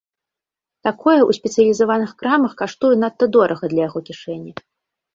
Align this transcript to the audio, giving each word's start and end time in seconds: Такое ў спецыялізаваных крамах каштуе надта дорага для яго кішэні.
Такое 0.87 1.17
ў 1.25 1.31
спецыялізаваных 1.39 2.11
крамах 2.23 2.57
каштуе 2.65 2.93
надта 3.05 3.25
дорага 3.39 3.63
для 3.79 3.89
яго 3.89 3.99
кішэні. 4.13 4.51